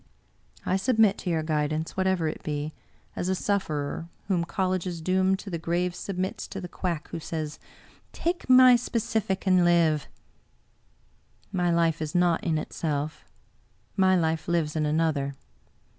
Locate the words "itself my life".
12.57-14.47